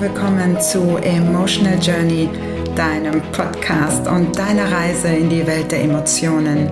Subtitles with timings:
[0.00, 2.30] willkommen zu Emotional Journey,
[2.74, 6.70] deinem Podcast und deiner Reise in die Welt der Emotionen.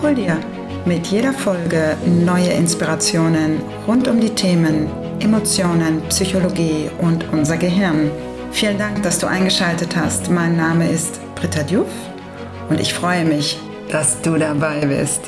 [0.00, 0.38] Hol dir
[0.86, 4.88] mit jeder Folge neue Inspirationen rund um die Themen
[5.20, 8.10] Emotionen, Psychologie und unser Gehirn.
[8.50, 10.30] Vielen Dank, dass du eingeschaltet hast.
[10.30, 11.92] Mein Name ist Britta Diouf
[12.70, 13.58] und ich freue mich,
[13.90, 15.20] dass du dabei bist.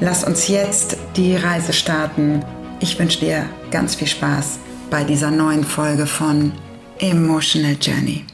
[0.00, 2.44] Lass uns jetzt die Reise starten.
[2.80, 4.58] Ich wünsche dir ganz viel Spaß
[4.90, 6.50] bei dieser neuen Folge von
[6.98, 8.24] Emotional Journey.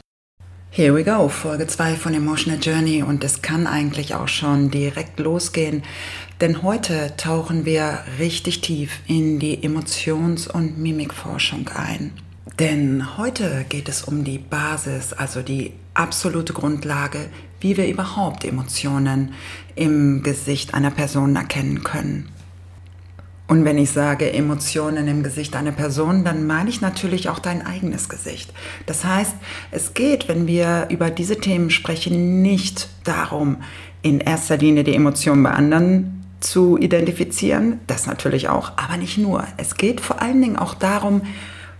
[0.69, 5.19] Here we go, Folge 2 von Emotional Journey und es kann eigentlich auch schon direkt
[5.19, 5.83] losgehen,
[6.39, 12.13] denn heute tauchen wir richtig tief in die Emotions- und Mimikforschung ein.
[12.57, 19.33] Denn heute geht es um die Basis, also die absolute Grundlage, wie wir überhaupt Emotionen
[19.75, 22.29] im Gesicht einer Person erkennen können.
[23.47, 27.65] Und wenn ich sage Emotionen im Gesicht einer Person, dann meine ich natürlich auch dein
[27.65, 28.53] eigenes Gesicht.
[28.85, 29.35] Das heißt,
[29.71, 33.57] es geht, wenn wir über diese Themen sprechen, nicht darum,
[34.01, 39.45] in erster Linie die Emotionen bei anderen zu identifizieren, das natürlich auch, aber nicht nur.
[39.57, 41.21] Es geht vor allen Dingen auch darum,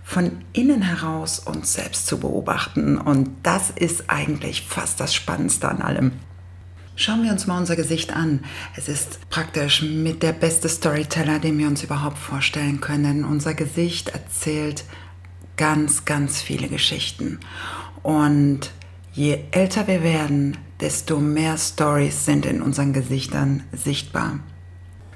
[0.02, 2.98] von innen heraus uns selbst zu beobachten.
[2.98, 6.12] Und das ist eigentlich fast das Spannendste an allem.
[6.96, 8.40] Schauen wir uns mal unser Gesicht an.
[8.76, 13.24] Es ist praktisch mit der beste Storyteller, den wir uns überhaupt vorstellen können.
[13.24, 14.84] Unser Gesicht erzählt
[15.56, 17.40] ganz, ganz viele Geschichten.
[18.04, 18.70] Und
[19.12, 24.38] je älter wir werden, desto mehr Stories sind in unseren Gesichtern sichtbar.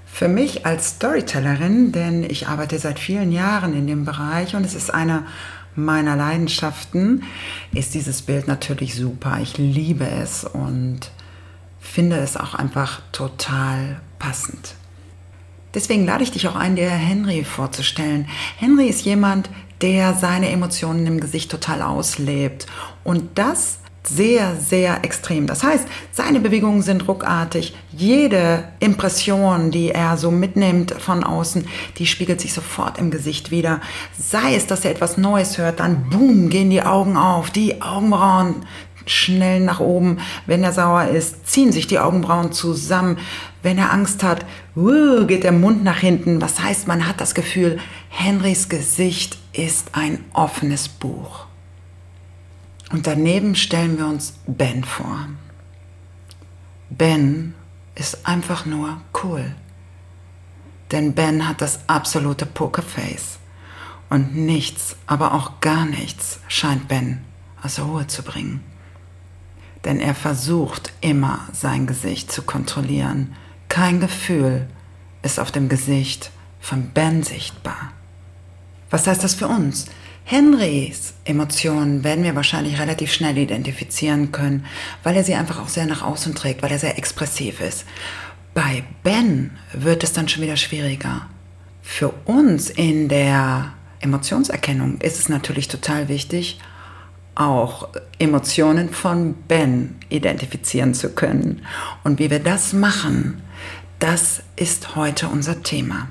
[0.05, 4.75] Für mich als Storytellerin, denn ich arbeite seit vielen Jahren in dem Bereich und es
[4.75, 5.27] ist eine
[5.77, 7.23] meiner Leidenschaften,
[7.73, 9.39] ist dieses Bild natürlich super.
[9.41, 11.13] Ich liebe es und
[11.89, 14.75] finde es auch einfach total passend.
[15.75, 18.29] Deswegen lade ich dich auch ein, dir Henry vorzustellen.
[18.57, 19.51] Henry ist jemand,
[19.81, 22.67] der seine Emotionen im Gesicht total auslebt.
[23.05, 23.79] Und das
[24.09, 25.47] sehr, sehr extrem.
[25.47, 27.77] Das heißt, seine Bewegungen sind ruckartig.
[27.93, 31.67] Jede Impression, die er so mitnimmt von außen,
[31.99, 33.81] die spiegelt sich sofort im Gesicht wieder.
[34.19, 38.67] Sei es, dass er etwas Neues hört, dann boom, gehen die Augen auf, die Augenbrauen
[39.11, 40.19] schnell nach oben.
[40.47, 43.19] Wenn er sauer ist, ziehen sich die Augenbrauen zusammen.
[43.63, 44.45] Wenn er Angst hat,
[44.77, 46.41] uh, geht der Mund nach hinten.
[46.41, 51.47] Was heißt, man hat das Gefühl, Henrys Gesicht ist ein offenes Buch.
[52.91, 55.29] Und daneben stellen wir uns Ben vor.
[56.91, 57.55] Ben
[57.95, 59.55] ist einfach nur cool.
[60.91, 63.39] Denn Ben hat das absolute Pokerface.
[64.09, 67.21] Und nichts, aber auch gar nichts scheint Ben
[67.63, 68.65] aus Ruhe zu bringen
[69.89, 73.35] denn er versucht immer sein Gesicht zu kontrollieren.
[73.69, 74.67] Kein Gefühl
[75.23, 77.93] ist auf dem Gesicht von Ben sichtbar.
[78.91, 79.87] Was heißt das für uns?
[80.25, 84.67] Henrys Emotionen werden wir wahrscheinlich relativ schnell identifizieren können,
[85.03, 87.87] weil er sie einfach auch sehr nach außen trägt, weil er sehr expressiv ist.
[88.53, 91.29] Bei Ben wird es dann schon wieder schwieriger.
[91.81, 96.61] Für uns in der Emotionserkennung ist es natürlich total wichtig,
[97.39, 97.89] auch
[98.19, 101.63] Emotionen von Ben identifizieren zu können.
[102.05, 103.43] Und wie wir das machen,
[103.99, 106.09] das ist heute unser Thema.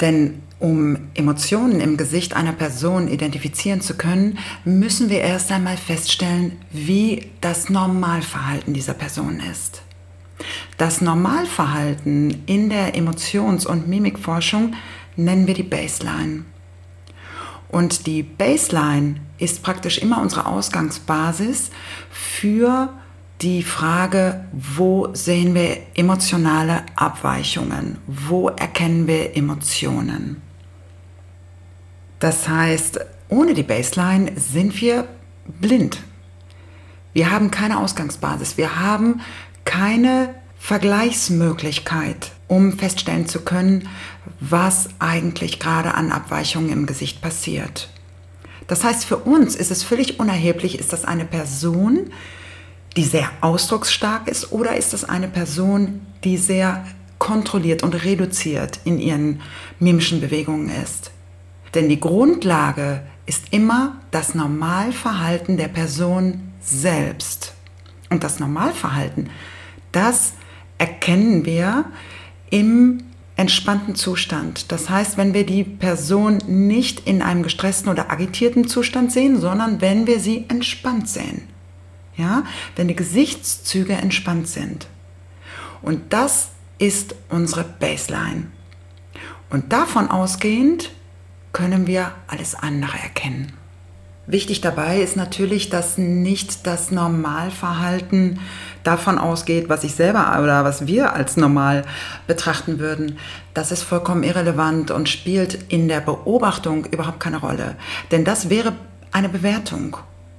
[0.00, 6.52] Denn um Emotionen im Gesicht einer Person identifizieren zu können, müssen wir erst einmal feststellen,
[6.70, 9.82] wie das Normalverhalten dieser Person ist.
[10.78, 14.74] Das Normalverhalten in der Emotions- und Mimikforschung
[15.16, 16.44] nennen wir die Baseline.
[17.74, 21.72] Und die Baseline ist praktisch immer unsere Ausgangsbasis
[22.08, 22.90] für
[23.40, 27.98] die Frage, wo sehen wir emotionale Abweichungen?
[28.06, 30.40] Wo erkennen wir Emotionen?
[32.20, 35.08] Das heißt, ohne die Baseline sind wir
[35.60, 35.98] blind.
[37.12, 38.56] Wir haben keine Ausgangsbasis.
[38.56, 39.20] Wir haben
[39.64, 43.88] keine Vergleichsmöglichkeit, um feststellen zu können,
[44.40, 47.88] was eigentlich gerade an Abweichungen im Gesicht passiert.
[48.66, 52.10] Das heißt, für uns ist es völlig unerheblich, ist das eine Person,
[52.96, 56.84] die sehr ausdrucksstark ist oder ist das eine Person, die sehr
[57.18, 59.40] kontrolliert und reduziert in ihren
[59.78, 61.10] mimischen Bewegungen ist.
[61.74, 67.54] Denn die Grundlage ist immer das Normalverhalten der Person selbst.
[68.10, 69.30] Und das Normalverhalten,
[69.92, 70.34] das
[70.78, 71.86] erkennen wir
[72.54, 73.02] im
[73.34, 74.70] entspannten Zustand.
[74.70, 79.80] Das heißt, wenn wir die Person nicht in einem gestressten oder agitierten Zustand sehen, sondern
[79.80, 81.48] wenn wir sie entspannt sehen.
[82.16, 82.44] Ja,
[82.76, 84.86] wenn die Gesichtszüge entspannt sind.
[85.82, 88.46] Und das ist unsere Baseline.
[89.50, 90.92] Und davon ausgehend
[91.52, 93.52] können wir alles andere erkennen.
[94.26, 98.40] Wichtig dabei ist natürlich, dass nicht das Normalverhalten
[98.82, 101.84] davon ausgeht, was ich selber oder was wir als normal
[102.26, 103.18] betrachten würden.
[103.52, 107.76] Das ist vollkommen irrelevant und spielt in der Beobachtung überhaupt keine Rolle.
[108.12, 108.72] Denn das wäre
[109.12, 109.98] eine Bewertung.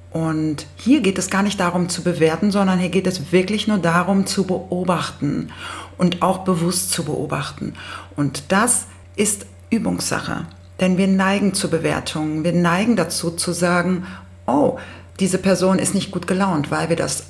[0.09, 3.77] Und hier geht es gar nicht darum zu bewerten, sondern hier geht es wirklich nur
[3.77, 5.51] darum zu beobachten
[5.97, 7.73] und auch bewusst zu beobachten.
[8.15, 8.85] Und das
[9.15, 10.47] ist Übungssache.
[10.79, 12.43] Denn wir neigen zu Bewertungen.
[12.43, 14.05] Wir neigen dazu zu sagen,
[14.45, 14.77] oh,
[15.19, 17.27] diese Person ist nicht gut gelaunt, weil wir das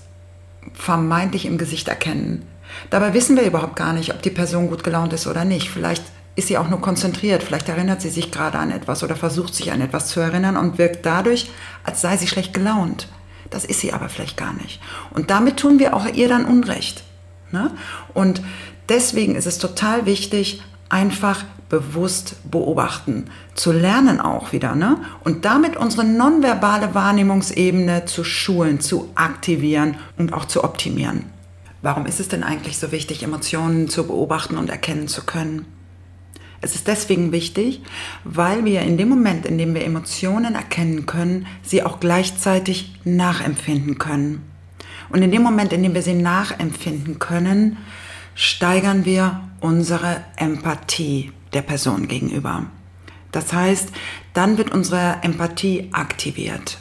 [0.74, 2.48] vermeintlich im Gesicht erkennen.
[2.90, 5.70] Dabei wissen wir überhaupt gar nicht, ob die Person gut gelaunt ist oder nicht.
[5.70, 6.04] Vielleicht
[6.36, 9.72] ist sie auch nur konzentriert, vielleicht erinnert sie sich gerade an etwas oder versucht sich
[9.72, 11.50] an etwas zu erinnern und wirkt dadurch,
[11.84, 13.08] als sei sie schlecht gelaunt.
[13.50, 14.82] Das ist sie aber vielleicht gar nicht.
[15.12, 17.04] Und damit tun wir auch ihr dann Unrecht.
[17.52, 17.72] Ne?
[18.14, 18.42] Und
[18.90, 24.98] deswegen ist es total wichtig, einfach bewusst beobachten, zu lernen auch wieder, ne?
[25.24, 31.26] Und damit unsere nonverbale Wahrnehmungsebene zu schulen, zu aktivieren und auch zu optimieren.
[31.82, 35.66] Warum ist es denn eigentlich so wichtig, Emotionen zu beobachten und erkennen zu können?
[36.62, 37.82] Es ist deswegen wichtig,
[38.24, 44.00] weil wir in dem Moment, in dem wir Emotionen erkennen können, sie auch gleichzeitig nachempfinden
[44.00, 44.42] können.
[45.10, 47.78] Und in dem Moment, in dem wir sie nachempfinden können,
[48.36, 52.68] steigern wir unsere Empathie der Person gegenüber.
[53.32, 53.90] Das heißt,
[54.34, 56.78] dann wird unsere Empathie aktiviert.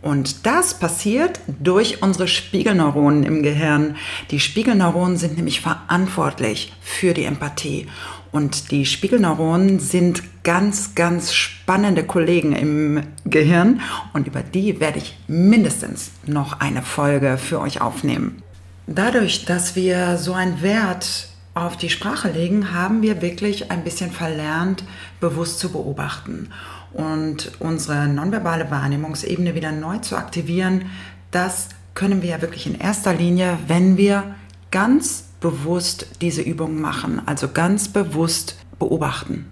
[0.00, 3.96] Und das passiert durch unsere Spiegelneuronen im Gehirn.
[4.32, 7.86] Die Spiegelneuronen sind nämlich verantwortlich für die Empathie.
[8.32, 13.80] Und die Spiegelneuronen sind ganz, ganz spannende Kollegen im Gehirn.
[14.12, 18.42] Und über die werde ich mindestens noch eine Folge für euch aufnehmen.
[18.86, 24.10] Dadurch, dass wir so einen Wert auf die Sprache legen, haben wir wirklich ein bisschen
[24.10, 24.84] verlernt,
[25.20, 26.50] bewusst zu beobachten
[26.92, 30.86] und unsere nonverbale Wahrnehmungsebene wieder neu zu aktivieren.
[31.30, 34.34] Das können wir ja wirklich in erster Linie, wenn wir
[34.70, 39.50] ganz bewusst diese Übung machen, also ganz bewusst beobachten.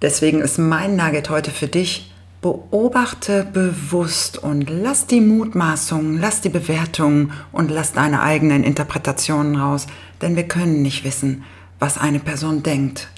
[0.00, 2.11] Deswegen ist mein Nugget heute für dich,
[2.42, 9.86] Beobachte bewusst und lass die Mutmaßungen, lass die Bewertungen und lass deine eigenen Interpretationen raus,
[10.20, 11.44] denn wir können nicht wissen,
[11.78, 13.08] was eine Person denkt.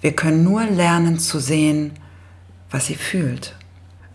[0.00, 1.92] Wir können nur lernen zu sehen,
[2.72, 3.54] was sie fühlt.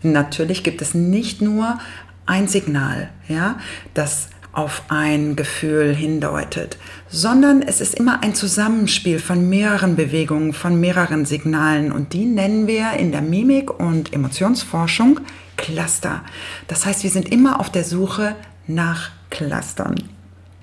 [0.02, 1.78] Natürlich gibt es nicht nur
[2.26, 3.56] ein Signal, ja,
[3.94, 4.28] das
[4.58, 6.78] auf ein Gefühl hindeutet,
[7.08, 12.66] sondern es ist immer ein Zusammenspiel von mehreren Bewegungen, von mehreren Signalen und die nennen
[12.66, 15.20] wir in der Mimik- und Emotionsforschung
[15.56, 16.22] Cluster.
[16.66, 18.34] Das heißt, wir sind immer auf der Suche
[18.66, 19.94] nach Clustern.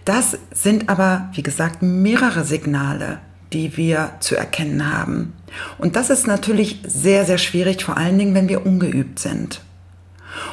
[0.03, 3.19] Das sind aber, wie gesagt, mehrere Signale,
[3.53, 5.31] die wir zu erkennen haben.
[5.77, 9.62] Und das ist natürlich sehr, sehr schwierig, vor allen Dingen, wenn wir ungeübt sind.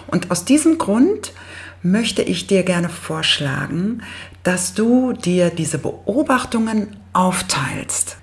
[0.07, 1.33] Und aus diesem Grund
[1.83, 4.03] möchte ich dir gerne vorschlagen,
[4.43, 8.17] dass du dir diese Beobachtungen aufteilst.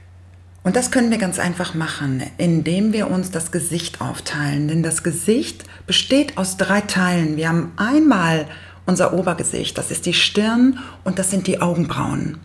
[0.63, 4.67] Und das können wir ganz einfach machen, indem wir uns das Gesicht aufteilen.
[4.67, 7.37] Denn das Gesicht besteht aus drei Teilen.
[7.37, 8.45] Wir haben einmal
[8.85, 12.39] unser Obergesicht, das ist die Stirn und das sind die Augenbrauen.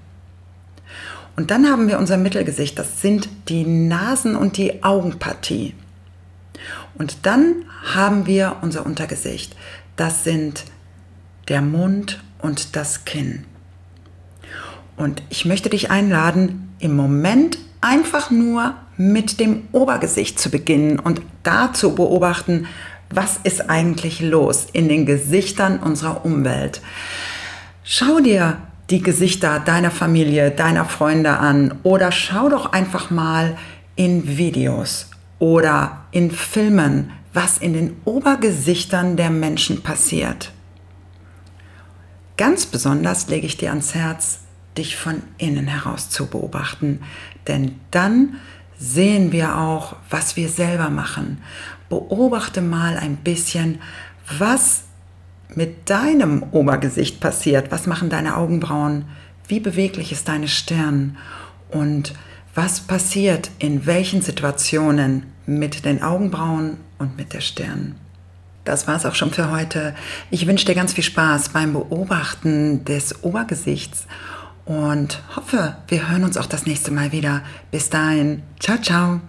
[1.37, 5.75] Und dann haben wir unser Mittelgesicht, das sind die Nasen- und die Augenpartie.
[6.97, 9.57] Und dann haben wir unser Untergesicht,
[9.97, 10.65] das sind
[11.49, 13.45] der Mund und das Kinn.
[14.97, 21.21] Und ich möchte dich einladen, im Moment einfach nur mit dem Obergesicht zu beginnen und
[21.43, 22.67] da zu beobachten,
[23.11, 26.81] was ist eigentlich los in den Gesichtern unserer Umwelt.
[27.83, 28.59] Schau dir
[28.91, 33.57] die Gesichter deiner Familie, deiner Freunde an oder schau doch einfach mal
[33.97, 40.53] in Videos oder in Filmen, was in den Obergesichtern der Menschen passiert.
[42.37, 44.41] Ganz besonders lege ich dir ans Herz,
[44.77, 47.01] dich von innen heraus zu beobachten,
[47.47, 48.41] denn dann
[48.77, 51.39] sehen wir auch, was wir selber machen.
[51.89, 53.81] Beobachte mal ein bisschen,
[54.39, 54.85] was
[55.55, 57.71] mit deinem Obergesicht passiert.
[57.71, 59.05] Was machen deine Augenbrauen?
[59.47, 61.17] Wie beweglich ist deine Stirn?
[61.71, 62.15] Und
[62.55, 67.97] was passiert in welchen Situationen mit den Augenbrauen und mit der Stirn?
[68.65, 69.95] Das war es auch schon für heute.
[70.31, 74.07] Ich wünsche dir ganz viel Spaß beim Beobachten des Obergesichts
[74.65, 77.43] und hoffe, wir hören uns auch das nächste Mal wieder.
[77.71, 79.21] Bis dahin, ciao, ciao.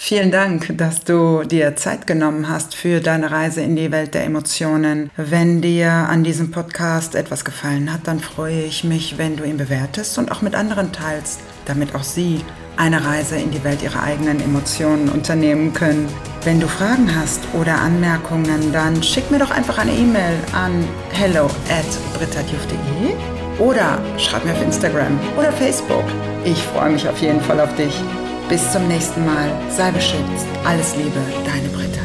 [0.00, 4.24] Vielen Dank, dass du dir Zeit genommen hast für deine Reise in die Welt der
[4.24, 5.10] Emotionen.
[5.16, 9.56] Wenn dir an diesem Podcast etwas gefallen hat, dann freue ich mich, wenn du ihn
[9.56, 12.44] bewertest und auch mit anderen teilst, damit auch sie
[12.76, 16.06] eine Reise in die Welt ihrer eigenen Emotionen unternehmen können.
[16.44, 21.46] Wenn du Fragen hast oder Anmerkungen, dann schick mir doch einfach eine E-Mail an hello
[21.68, 21.84] at
[23.58, 26.04] oder schreib mir auf Instagram oder Facebook.
[26.44, 27.92] Ich freue mich auf jeden Fall auf dich.
[28.48, 29.50] Bis zum nächsten Mal.
[29.68, 30.46] Sei beschützt.
[30.64, 32.00] Alles Liebe, deine Britta.